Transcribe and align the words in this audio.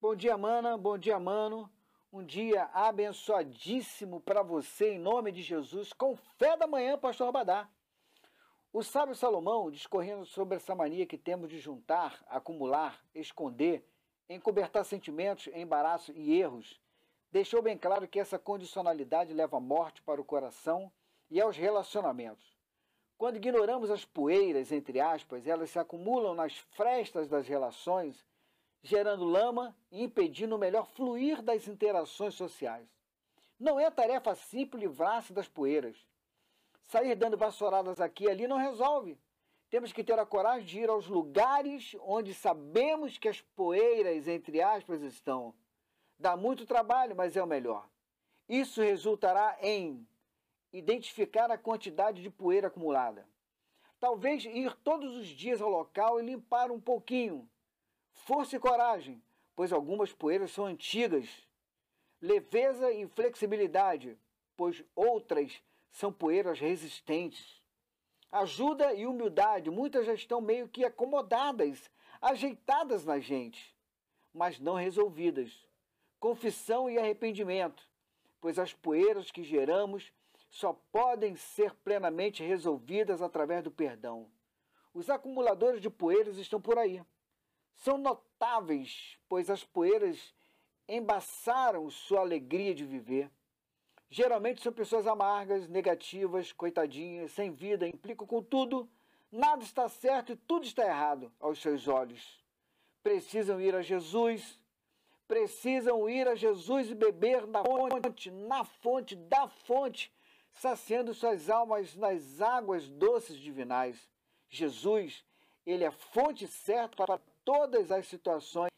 Bom 0.00 0.14
dia, 0.14 0.38
mana. 0.38 0.78
Bom 0.78 0.96
dia, 0.96 1.18
mano. 1.18 1.68
Um 2.12 2.22
dia 2.24 2.70
abençoadíssimo 2.72 4.20
para 4.20 4.44
você, 4.44 4.92
em 4.92 4.98
nome 4.98 5.32
de 5.32 5.42
Jesus, 5.42 5.92
com 5.92 6.14
fé 6.14 6.56
da 6.56 6.68
manhã, 6.68 6.96
pastor 6.96 7.26
Rabadá. 7.26 7.68
O 8.72 8.84
sábio 8.84 9.16
Salomão, 9.16 9.72
discorrendo 9.72 10.24
sobre 10.24 10.54
essa 10.54 10.72
mania 10.72 11.04
que 11.04 11.18
temos 11.18 11.50
de 11.50 11.58
juntar, 11.58 12.24
acumular, 12.28 13.04
esconder, 13.12 13.84
encobertar 14.28 14.84
sentimentos, 14.84 15.48
embaraço 15.48 16.12
e 16.12 16.40
erros, 16.40 16.80
deixou 17.32 17.60
bem 17.60 17.76
claro 17.76 18.06
que 18.06 18.20
essa 18.20 18.38
condicionalidade 18.38 19.34
leva 19.34 19.56
à 19.56 19.60
morte 19.60 20.00
para 20.02 20.20
o 20.20 20.24
coração 20.24 20.92
e 21.28 21.40
aos 21.40 21.56
relacionamentos. 21.56 22.56
Quando 23.18 23.34
ignoramos 23.34 23.90
as 23.90 24.04
poeiras, 24.04 24.70
entre 24.70 25.00
aspas, 25.00 25.44
elas 25.44 25.70
se 25.70 25.78
acumulam 25.80 26.36
nas 26.36 26.56
frestas 26.56 27.26
das 27.26 27.48
relações 27.48 28.24
gerando 28.88 29.26
lama 29.26 29.76
e 29.92 30.02
impedindo 30.02 30.56
o 30.56 30.58
melhor 30.58 30.86
fluir 30.86 31.42
das 31.42 31.68
interações 31.68 32.34
sociais. 32.34 32.88
Não 33.60 33.78
é 33.78 33.90
tarefa 33.90 34.34
simples 34.34 34.82
livrar-se 34.82 35.32
das 35.32 35.46
poeiras. 35.46 35.96
Sair 36.86 37.14
dando 37.14 37.36
vassouradas 37.36 38.00
aqui 38.00 38.24
e 38.24 38.30
ali 38.30 38.48
não 38.48 38.56
resolve. 38.56 39.18
Temos 39.68 39.92
que 39.92 40.02
ter 40.02 40.18
a 40.18 40.24
coragem 40.24 40.66
de 40.66 40.80
ir 40.80 40.88
aos 40.88 41.06
lugares 41.06 41.94
onde 42.00 42.32
sabemos 42.32 43.18
que 43.18 43.28
as 43.28 43.42
poeiras, 43.42 44.26
entre 44.26 44.62
aspas, 44.62 45.02
estão. 45.02 45.54
Dá 46.18 46.34
muito 46.34 46.64
trabalho, 46.64 47.14
mas 47.14 47.36
é 47.36 47.42
o 47.42 47.46
melhor. 47.46 47.86
Isso 48.48 48.80
resultará 48.80 49.58
em 49.60 50.08
identificar 50.72 51.50
a 51.50 51.58
quantidade 51.58 52.22
de 52.22 52.30
poeira 52.30 52.68
acumulada. 52.68 53.28
Talvez 54.00 54.46
ir 54.46 54.74
todos 54.76 55.14
os 55.14 55.26
dias 55.26 55.60
ao 55.60 55.68
local 55.68 56.18
e 56.18 56.24
limpar 56.24 56.70
um 56.70 56.80
pouquinho, 56.80 57.46
Força 58.24 58.56
e 58.56 58.58
coragem, 58.58 59.22
pois 59.54 59.72
algumas 59.72 60.12
poeiras 60.12 60.50
são 60.50 60.66
antigas. 60.66 61.46
Leveza 62.20 62.92
e 62.92 63.06
flexibilidade, 63.08 64.18
pois 64.56 64.84
outras 64.94 65.62
são 65.90 66.12
poeiras 66.12 66.58
resistentes. 66.58 67.62
Ajuda 68.30 68.92
e 68.92 69.06
humildade, 69.06 69.70
muitas 69.70 70.04
já 70.04 70.12
estão 70.12 70.40
meio 70.40 70.68
que 70.68 70.84
acomodadas, 70.84 71.90
ajeitadas 72.20 73.04
na 73.04 73.18
gente, 73.18 73.74
mas 74.34 74.58
não 74.58 74.74
resolvidas. 74.74 75.66
Confissão 76.20 76.90
e 76.90 76.98
arrependimento, 76.98 77.82
pois 78.40 78.58
as 78.58 78.74
poeiras 78.74 79.30
que 79.30 79.42
geramos 79.42 80.12
só 80.50 80.72
podem 80.92 81.34
ser 81.36 81.72
plenamente 81.76 82.42
resolvidas 82.42 83.22
através 83.22 83.64
do 83.64 83.70
perdão. 83.70 84.30
Os 84.92 85.08
acumuladores 85.08 85.80
de 85.80 85.88
poeiras 85.88 86.36
estão 86.36 86.60
por 86.60 86.76
aí 86.76 87.00
são 87.78 87.96
notáveis, 87.96 89.18
pois 89.28 89.48
as 89.48 89.64
poeiras 89.64 90.34
embaçaram 90.88 91.88
sua 91.90 92.20
alegria 92.20 92.74
de 92.74 92.84
viver. 92.84 93.30
Geralmente 94.10 94.62
são 94.62 94.72
pessoas 94.72 95.06
amargas, 95.06 95.68
negativas, 95.68 96.52
coitadinhas, 96.52 97.32
sem 97.32 97.52
vida, 97.52 97.86
implicam 97.86 98.26
com 98.26 98.42
tudo, 98.42 98.88
nada 99.30 99.62
está 99.62 99.88
certo 99.88 100.32
e 100.32 100.36
tudo 100.36 100.64
está 100.64 100.84
errado 100.84 101.32
aos 101.38 101.60
seus 101.60 101.86
olhos. 101.86 102.42
Precisam 103.02 103.60
ir 103.60 103.74
a 103.74 103.82
Jesus, 103.82 104.58
precisam 105.28 106.08
ir 106.08 106.26
a 106.26 106.34
Jesus 106.34 106.90
e 106.90 106.94
beber 106.94 107.46
na 107.46 107.62
fonte, 107.62 108.30
na 108.30 108.64
fonte, 108.64 109.14
da 109.14 109.46
fonte, 109.46 110.12
saciando 110.52 111.14
suas 111.14 111.48
almas 111.48 111.94
nas 111.94 112.40
águas 112.40 112.88
doces 112.88 113.36
divinais. 113.36 114.08
Jesus, 114.48 115.24
ele 115.66 115.84
é 115.84 115.90
fonte 115.90 116.46
certa 116.48 116.96
para 116.96 117.20
todas 117.48 117.90
as 117.90 118.06
situações 118.06 118.68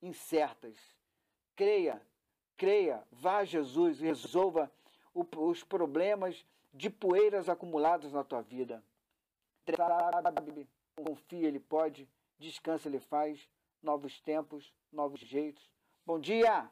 incertas. 0.00 0.76
Creia, 1.56 2.00
creia, 2.56 3.04
vá 3.10 3.38
a 3.38 3.44
Jesus 3.44 4.00
e 4.00 4.04
resolva 4.04 4.70
o, 5.12 5.26
os 5.48 5.64
problemas 5.64 6.46
de 6.72 6.88
poeiras 6.88 7.48
acumuladas 7.48 8.12
na 8.12 8.22
tua 8.22 8.40
vida. 8.40 8.84
Confia, 10.94 11.48
Ele 11.48 11.58
pode, 11.58 12.08
descansa, 12.38 12.88
Ele 12.88 13.00
faz, 13.00 13.48
novos 13.82 14.20
tempos, 14.20 14.72
novos 14.92 15.18
jeitos. 15.18 15.68
Bom 16.06 16.20
dia! 16.20 16.70